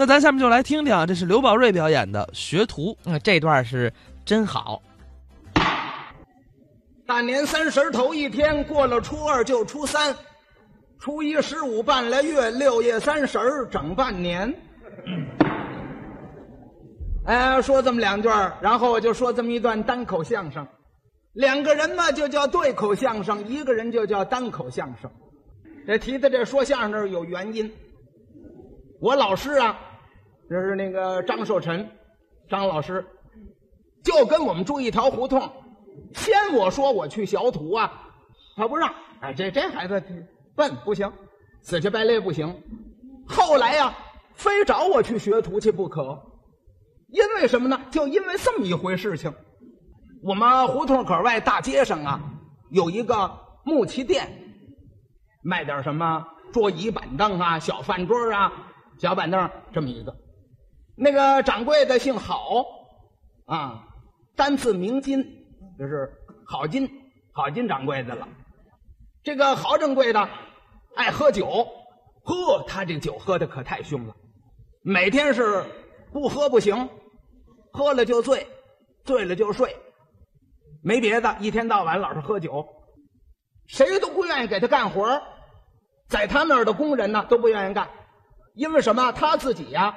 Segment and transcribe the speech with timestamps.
[0.00, 2.92] 那咱下面就来听听啊，这是刘宝瑞表演的《学徒》。
[3.04, 3.92] 嗯，这段是
[4.24, 4.80] 真好。
[7.04, 10.16] 大年三十头一天过了，初二就初三，
[10.98, 14.50] 初一十五半来月，六月三十儿整半年。
[17.26, 20.66] 哎，说这么两句儿然后我就说这么一段单口相声。
[21.34, 25.10] 两个人嘛就叫对口相声，一个人就叫单口相声。
[25.86, 27.70] 这提的这说相声这有原因。
[28.98, 29.78] 我老师啊，
[30.50, 31.88] 这是那个张寿臣，
[32.48, 33.06] 张老师，
[34.02, 35.40] 就跟我们住一条胡同。
[36.12, 38.10] 先我说我去学徒啊，
[38.56, 38.92] 他不让。
[39.20, 40.02] 哎，这这孩子
[40.56, 41.12] 笨不行，
[41.62, 42.52] 死乞白赖不行。
[43.28, 43.96] 后来呀，
[44.34, 46.20] 非找我去学徒去不可。
[47.10, 47.80] 因为什么呢？
[47.88, 49.32] 就因为这么一回事情。
[50.20, 52.20] 我们胡同口外大街上啊，
[52.70, 54.28] 有一个木器店，
[55.44, 58.52] 卖点什么桌椅板凳啊、小饭桌啊、
[58.98, 60.12] 小板凳这么一个。
[61.02, 62.66] 那个掌柜的姓郝，
[63.46, 63.88] 啊，
[64.36, 65.24] 单字明金，
[65.78, 66.12] 就是
[66.44, 66.86] 郝金，
[67.32, 68.28] 郝金掌柜的了。
[69.22, 70.28] 这个郝掌柜的
[70.94, 71.66] 爱喝酒，
[72.22, 74.14] 呵，他这酒喝的可太凶了，
[74.82, 75.64] 每天是
[76.12, 76.90] 不喝不行，
[77.72, 78.46] 喝了就醉，
[79.02, 79.74] 醉了就睡。
[80.82, 82.66] 没别的，一天到晚老是喝酒，
[83.66, 85.22] 谁都不愿意给他干活
[86.08, 87.88] 在他那儿的工人呢都不愿意干，
[88.52, 89.12] 因为什么？
[89.12, 89.96] 他自己呀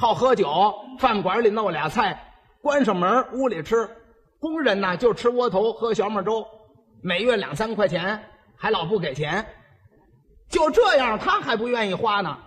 [0.00, 2.22] 好喝酒，饭馆里弄俩菜，
[2.62, 3.90] 关上门屋里吃，
[4.38, 6.46] 工人呢就吃窝头喝小米粥，
[7.02, 8.22] 每月两三块钱，
[8.56, 9.44] 还老不给钱，
[10.48, 12.38] 就这样他还不愿意花呢，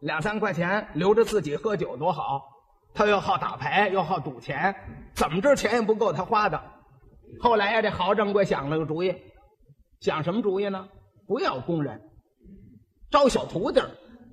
[0.00, 2.40] 两三块钱留着自己喝酒多好，
[2.94, 4.74] 他又好打牌又好赌钱，
[5.14, 6.58] 怎么着钱也不够他花的。
[7.42, 9.14] 后来呀，这郝掌柜想了个主意，
[10.00, 10.88] 想什么主意呢？
[11.26, 12.00] 不要工人，
[13.10, 13.82] 招小徒弟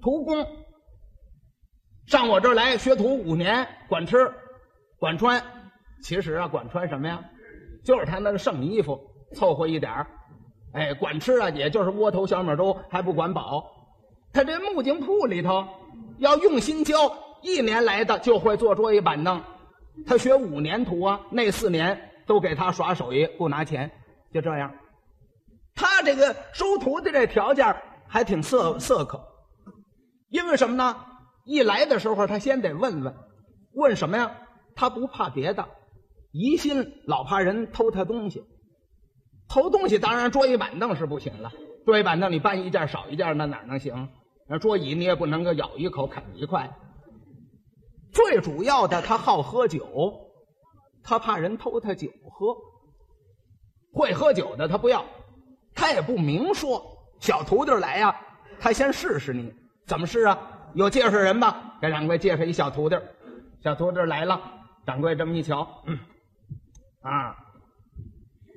[0.01, 0.47] 徒工，
[2.05, 4.31] 上我这儿来学徒五年，管吃，
[4.99, 5.41] 管穿。
[6.01, 7.19] 其实啊，管穿什么呀？
[7.83, 8.99] 就是他那个剩衣服，
[9.35, 10.07] 凑合一点儿。
[10.73, 13.63] 哎，管吃啊，也就是窝头小米粥，还不管饱。
[14.31, 15.65] 他这木匠铺里头
[16.17, 16.95] 要用心教，
[17.41, 19.41] 一年来的就会做桌椅板凳。
[20.05, 22.09] 他学五年徒啊，那四年。
[22.25, 23.91] 都给他耍手艺，不拿钱，
[24.31, 24.73] 就这样。
[25.75, 27.75] 他这个收徒弟这条件
[28.07, 29.21] 还挺色色可，
[30.29, 30.95] 因为什么呢？
[31.45, 33.15] 一来的时候他先得问问，
[33.73, 34.35] 问什么呀？
[34.75, 35.67] 他不怕别的，
[36.31, 38.43] 疑心老怕人偷他东西。
[39.47, 41.51] 偷东西当然桌椅板凳是不行了，
[41.85, 44.09] 桌椅板凳你搬一件少一件，那哪能行？
[44.47, 46.75] 那桌椅你也不能够咬一口啃一块。
[48.11, 50.19] 最主要的，他好喝酒。
[51.03, 52.55] 他怕人偷他酒喝，
[53.91, 55.05] 会喝酒的他不要，
[55.75, 56.81] 他也不明说。
[57.19, 58.15] 小徒弟来呀，
[58.59, 59.53] 他先试试你，
[59.85, 60.37] 怎么试啊？
[60.75, 61.77] 有介绍人吧？
[61.81, 62.97] 给掌柜介绍一小徒弟。
[63.63, 64.41] 小徒弟来了，
[64.85, 65.97] 掌柜这么一瞧，嗯
[67.01, 67.35] 啊，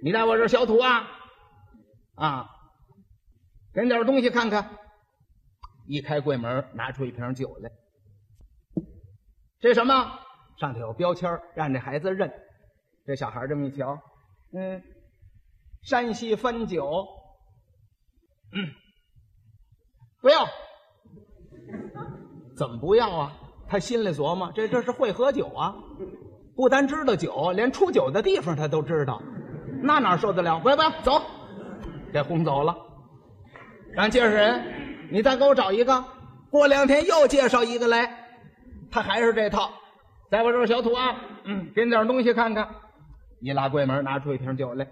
[0.03, 1.09] 你在我这小徒啊，
[2.15, 2.51] 啊，
[3.73, 4.79] 给你点东西看看。
[5.87, 7.71] 一开柜门，拿出一瓶酒来，
[9.61, 10.19] 这什么？
[10.59, 12.33] 上头有标签让这孩子认。
[13.05, 14.01] 这小孩这么一瞧，
[14.53, 14.83] 嗯，
[15.83, 17.07] 山西汾酒，
[18.53, 18.75] 嗯，
[20.21, 20.45] 不要，
[22.57, 23.33] 怎么不要啊？
[23.69, 25.75] 他心里琢磨， 这这是会喝酒啊，
[26.55, 29.21] 不单知道酒，连出酒的地方他都知道，
[29.83, 30.61] 那哪受得了？
[30.61, 31.21] 不要不要，走，
[32.13, 32.77] 给轰走了。
[33.93, 36.05] 让介绍人，你再给我找一个。
[36.51, 38.09] 过两天又介绍一个来，
[38.91, 39.71] 他还是这套。
[40.31, 42.69] 在我这儿，小土啊，嗯，给你点东西看看。
[43.41, 44.87] 一拉柜门，拿出一瓶酒来。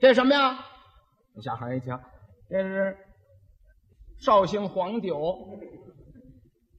[0.00, 0.58] 这什么呀？
[1.40, 1.98] 小孩一瞧，
[2.50, 2.96] 这是
[4.18, 5.36] 绍兴黄酒。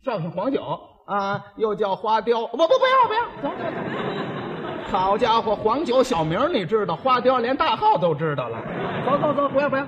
[0.04, 0.62] 绍兴黄酒
[1.06, 2.46] 啊，又叫花雕。
[2.48, 4.92] 不不不要不要，走走走。
[4.92, 8.60] 好家伙，黄酒小名你知道，花雕连大号都知道了。
[9.06, 9.86] 走走走，不要不要。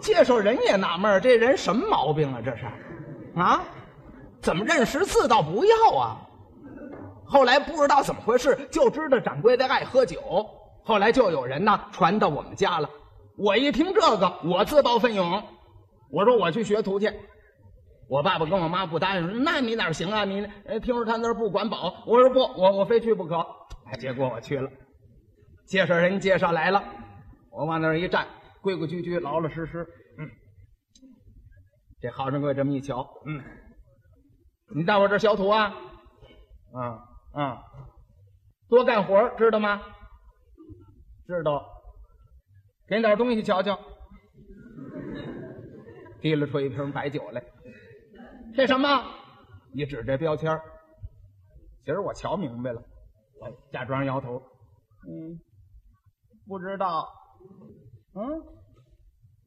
[0.00, 2.40] 介绍人也纳闷这人什么毛病啊？
[2.44, 2.66] 这是
[3.34, 3.60] 啊？
[4.40, 6.16] 怎么认识字倒不要啊？
[7.26, 10.20] 后来不知道怎么回事，就知道掌柜的爱喝酒。
[10.84, 12.88] 后来就有人呢传到我们家了。
[13.36, 15.42] 我一听这个，我自告奋勇，
[16.12, 17.12] 我说我去学徒去。
[18.08, 20.24] 我爸爸跟我妈不答应，那你哪行啊？
[20.24, 20.46] 你
[20.80, 23.44] 听说他那儿不管饱，我说不，我我非去不可。
[23.98, 24.70] 结果我去了，
[25.66, 26.82] 介绍人介绍来了，
[27.50, 28.26] 我往那儿一站，
[28.60, 29.86] 规规矩矩，老老实实。
[30.18, 30.28] 嗯，
[32.00, 33.42] 这好掌柜这么一瞧，嗯。
[34.74, 35.74] 你到我这小土啊，
[36.72, 36.98] 啊
[37.34, 37.62] 啊，
[38.70, 39.82] 多干活知道吗？
[41.26, 41.62] 知道。
[42.88, 43.78] 给你点东西瞧瞧。
[46.20, 47.42] 提了出一瓶白酒来，
[48.54, 49.04] 这什么？
[49.74, 50.62] 你指这标签儿
[51.84, 52.82] 其实我瞧明白了，
[53.40, 54.42] 我假装摇头，
[55.08, 55.40] 嗯，
[56.46, 57.08] 不知道，
[58.14, 58.22] 嗯，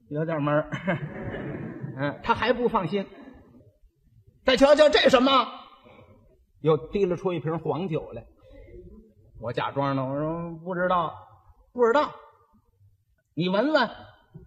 [0.09, 0.69] 有点闷儿，
[1.97, 3.07] 嗯，他还不放心，
[4.43, 5.31] 再瞧瞧这什么，
[6.61, 8.25] 又提了出一瓶黄酒来，
[9.39, 11.15] 我假装的，我说不知道，
[11.71, 12.11] 不知道，
[13.35, 13.89] 你闻闻，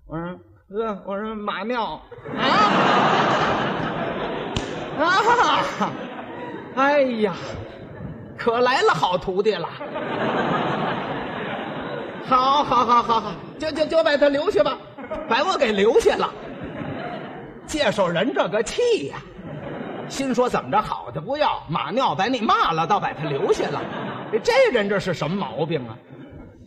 [0.06, 0.38] 我说
[0.69, 2.02] 哥，我说马尿。
[2.37, 3.88] 啊
[5.32, 5.92] 啊，
[6.76, 7.34] 哎呀。
[8.40, 9.66] 可来了好徒弟了，
[12.25, 14.78] 好，好，好，好，好，就就就把他留下吧，
[15.28, 16.32] 把我给留下了。
[17.66, 19.16] 介绍人这个气呀，
[20.08, 23.82] 心说怎么着好的不要，马尿把你骂了，倒把他留下了。
[24.44, 25.98] 这人这是什么毛病啊？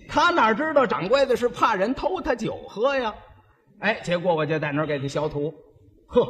[0.09, 3.13] 他哪知道掌柜的是怕人偷他酒喝呀？
[3.79, 5.53] 哎，结果我就在那儿给他消图，
[6.07, 6.27] 呵，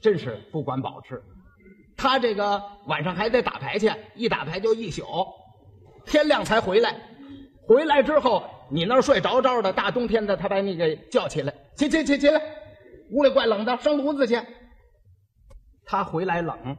[0.00, 1.22] 真是不管饱吃。
[1.96, 5.04] 他这个晚上还得打牌去，一打牌就一宿，
[6.04, 6.94] 天亮才回来。
[7.66, 12.40] 回来之后，你那儿睡着着的，大冬天的，他把你给叫起来，起起起起来，
[13.10, 14.40] 屋里怪冷的，生炉子去。
[15.84, 16.76] 他回来冷，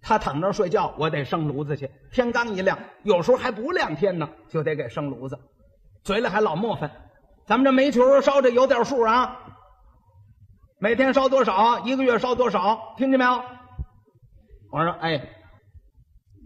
[0.00, 1.90] 他躺那儿睡觉，我得生炉子去。
[2.12, 5.38] 天刚一亮，有时候还不亮天呢，就得给生炉子，
[6.02, 6.88] 嘴里还老磨叽。
[7.46, 9.38] 咱们这煤球烧着有点数啊，
[10.78, 13.42] 每天烧多少，一个月烧多少，听见没有？
[14.74, 15.24] 我说：“哎，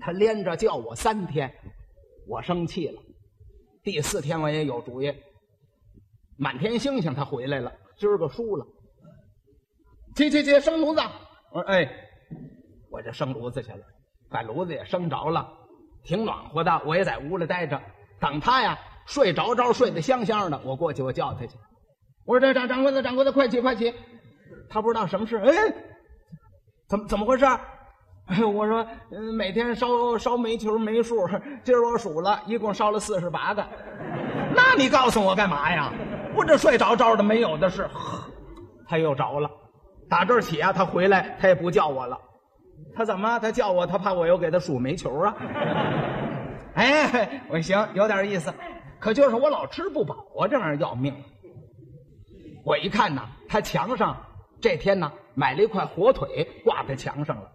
[0.01, 1.51] 他连着叫我三天，
[2.27, 3.03] 我生气了。
[3.83, 5.11] 第四天我也有主意，
[6.37, 8.67] 满天星星他回来了，今儿个输了。
[10.15, 11.01] 去去去，生炉子。
[11.53, 11.91] 我说：哎，
[12.91, 13.81] 我就生炉子去了，
[14.29, 15.51] 把炉子也生着了，
[16.05, 16.83] 挺暖和的。
[16.85, 17.81] 我也在屋里待着，
[18.21, 21.57] 等他呀睡着着，睡得香香的，我过去我叫他去。
[22.27, 23.95] 我说：这掌掌柜的，掌柜的，快起快起！
[24.69, 25.51] 他不知道什么事，哎，
[26.91, 27.47] 怎么怎么回事？”
[28.53, 31.27] 我说，嗯，每天烧烧煤球没数，
[31.65, 33.67] 今儿我数了一共烧了四十八个。
[34.55, 35.91] 那你告诉我干嘛呀？
[36.37, 37.89] 我这睡着着的没有的是。
[38.87, 39.51] 他又着了，
[40.11, 42.19] 打这儿起啊，他回来他也不叫我了。
[42.95, 43.39] 他怎么？
[43.39, 45.35] 他叫我，他怕我又给他数煤球啊。
[46.75, 48.53] 哎，我行，有点意思。
[49.01, 51.15] 可就是我老吃不饱啊，这玩意儿要命。
[52.65, 54.17] 我一看呐，他墙上
[54.61, 57.51] 这天呢买了一块火腿挂在墙上了。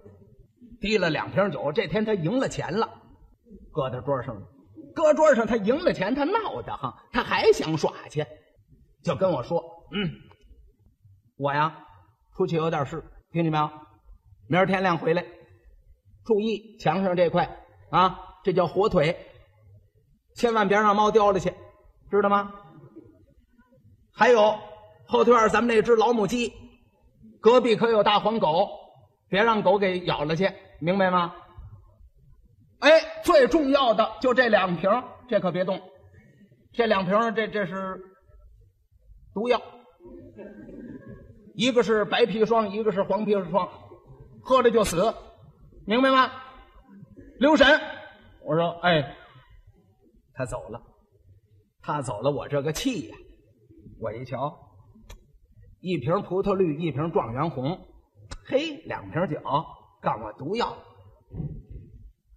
[0.83, 2.89] 提了两瓶酒，这天他赢了钱了，
[3.71, 4.35] 搁在桌上。
[4.93, 8.25] 搁桌上，他赢了钱，他闹得慌，他还想耍去，
[9.01, 9.63] 就跟我说
[9.95, 10.11] ：“嗯，
[11.37, 11.73] 我呀，
[12.35, 13.01] 出去有点事，
[13.31, 13.69] 听见没有？
[14.49, 15.25] 明儿天亮回来，
[16.25, 17.49] 注意墙上这块
[17.89, 19.17] 啊，这叫火腿，
[20.35, 21.49] 千万别让猫叼了去，
[22.11, 22.53] 知道吗？
[24.13, 24.59] 还有
[25.07, 26.51] 后院咱们那只老母鸡，
[27.39, 28.67] 隔壁可有大黄狗，
[29.29, 30.51] 别让狗给咬了去。”
[30.83, 31.33] 明白吗？
[32.79, 34.89] 哎，最重要的就这两瓶，
[35.29, 35.81] 这可别动。
[36.73, 38.01] 这两瓶，这这是
[39.33, 39.61] 毒药，
[41.55, 43.69] 一个是白砒霜，一个是黄砒霜，
[44.41, 45.13] 喝了就死，
[45.85, 46.29] 明白吗？
[47.39, 47.65] 留神！
[48.43, 49.15] 我说，哎，
[50.33, 50.81] 他走了，
[51.81, 53.15] 他走了，我这个气呀！
[54.01, 54.53] 我一瞧，
[55.79, 57.79] 一瓶葡萄绿，一瓶状元红，
[58.45, 59.39] 嘿，两瓶酒。
[60.03, 60.75] 告诉我毒药，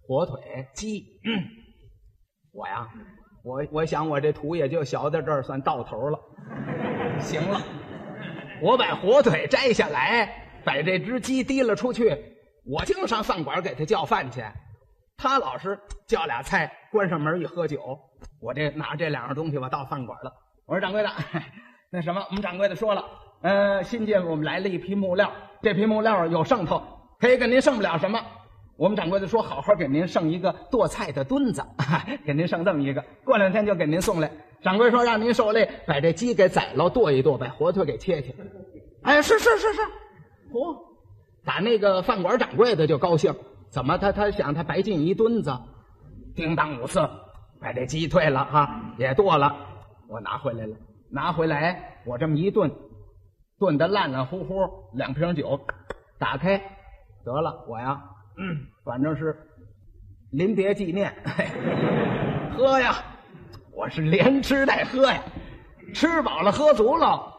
[0.07, 1.05] 火腿鸡，
[2.53, 2.87] 我呀，
[3.43, 6.17] 我我想我这图也就学到这儿，算到头了。
[7.19, 7.61] 行了，
[8.61, 12.17] 我把火腿摘下来，把这只鸡提了出去。
[12.65, 14.41] 我净上饭馆给他叫饭去，
[15.17, 17.99] 他老是叫俩菜，关上门一喝酒。
[18.41, 20.31] 我这拿这两样东西，我到饭馆了。
[20.65, 21.09] 我说掌柜的，
[21.91, 23.03] 那什么，我们掌柜的说了，
[23.41, 25.31] 呃，新进我们来了一批木料，
[25.61, 26.81] 这批木料有剩头。
[27.19, 28.19] 可以给您剩不了什么，
[28.77, 31.63] 我们掌柜的说好好给您剩一个剁菜的墩子，
[32.25, 34.31] 给您剩这么一个，过两天就给您送来。
[34.61, 38.35] 掌柜说让您受累，把这鸡给宰了剁一剁，把火腿给切去。
[39.03, 39.81] 哎，是是是是，
[40.51, 40.75] 嚯，
[41.45, 43.35] 打那个饭馆掌柜的就高兴，
[43.69, 45.51] 怎么他他想他白进一墩子，
[46.35, 46.99] 叮当五次，
[47.59, 49.55] 把这鸡退了哈，也剁了，
[50.07, 50.75] 我拿回来了，
[51.11, 52.71] 拿回来我这么一炖，
[53.59, 54.55] 炖的烂烂糊糊，
[54.93, 55.59] 两瓶酒，
[56.19, 56.61] 打开。
[57.27, 58.01] 得了，我呀，
[58.37, 59.35] 嗯，反正是
[60.31, 61.13] 临别纪念，
[62.55, 62.95] 喝呀，
[63.73, 65.21] 我是连吃带喝呀，
[65.93, 67.33] 吃饱了喝足了，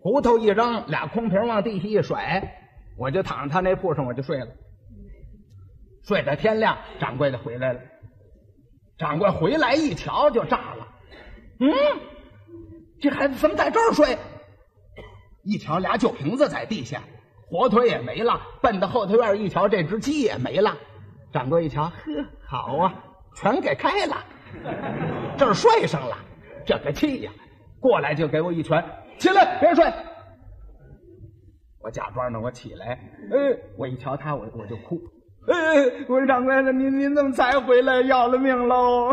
[0.00, 2.40] 骨头一扔，俩空瓶往地下一甩，
[2.96, 4.46] 我就躺在他那铺上，我就睡了，
[6.04, 7.80] 睡到天亮，掌柜的回来了，
[8.96, 10.86] 掌柜回来一瞧就炸了，
[11.58, 11.68] 嗯，
[13.00, 14.16] 这孩子怎么在这儿睡？
[15.42, 17.02] 一瞧俩酒瓶子在地下。
[17.50, 20.76] 火腿也没了，奔到后头院一瞧，这只鸡也没了。
[21.32, 21.92] 掌柜一瞧，呵，
[22.46, 22.94] 好啊，
[23.34, 24.16] 全给开了，
[25.36, 26.16] 这儿睡上了，
[26.64, 27.32] 这个气呀！
[27.80, 28.84] 过来就给我一拳，
[29.18, 29.84] 起来，别睡。
[31.82, 32.86] 我假装呢，我起来，
[33.32, 35.00] 哎，我一瞧他，我我就哭。
[35.48, 38.02] 哎，我说掌柜的，您您怎么才回来？
[38.02, 39.12] 要了命喽，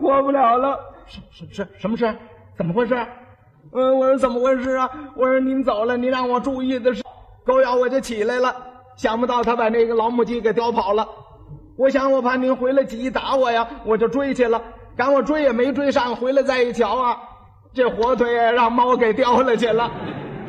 [0.00, 0.78] 活不了了！
[1.06, 2.14] 什什什什么事？
[2.56, 2.94] 怎么回事？
[3.72, 4.90] 嗯，我说怎么回事啊？
[5.16, 7.02] 我说您走了，您让我注意的是，
[7.46, 8.54] 狗咬我就起来了，
[8.96, 11.06] 想不到他把那个老母鸡给叼跑了。
[11.78, 14.60] 我想我怕您回来急打我呀，我就追去了。
[14.96, 17.16] 赶我追也没追上，回来再一瞧啊，
[17.72, 19.90] 这火腿让猫给叼了去了。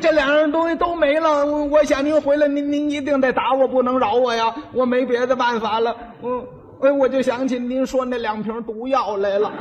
[0.00, 4.54] 这两样东西都没了，我想您回来，您您一定得打我，不能饶我呀！
[4.72, 6.44] 我没别的办法了，嗯，
[6.80, 9.52] 哎，我就想起您说那两瓶毒药来了。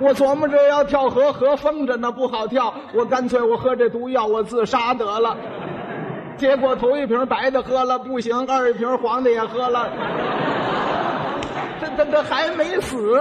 [0.00, 5.36] 我琢磨着要跳河，河封着呢，不好跳，我干脆我喝这毒药，我自杀得了。
[6.36, 9.88] 结果头一瓶白的喝了不行，二一瓶黄的也喝了，
[11.80, 13.20] 这这这还没死。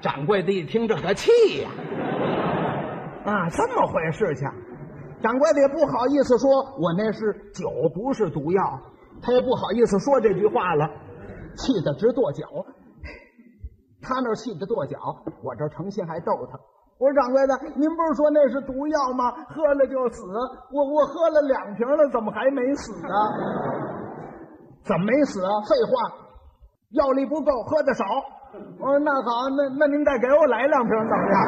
[0.00, 1.30] 掌柜的一听这个气
[1.62, 1.68] 呀！
[3.26, 4.48] 啊，这么回事情，
[5.22, 7.20] 掌柜的也不好意思说，我那是
[7.54, 8.80] 酒，不是毒药，
[9.22, 10.88] 他也不好意思说这句话了，
[11.56, 12.46] 气得直跺脚。
[14.10, 14.98] 他那气得跺脚，
[15.46, 16.58] 我这成心还逗他。
[16.98, 19.30] 我说掌柜的，您不是说那是毒药吗？
[19.48, 20.26] 喝了就死。
[20.74, 23.14] 我我喝了两瓶了，怎么还没死呢？
[24.84, 25.50] 怎么没死啊？
[25.70, 25.92] 废话，
[26.90, 28.04] 药力不够，喝的少。
[28.80, 31.38] 我说那好，那那您再给我来两瓶怎么样？